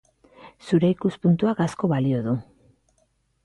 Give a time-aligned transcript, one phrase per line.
[0.69, 2.37] Zure ikuspuntuak asko balio du.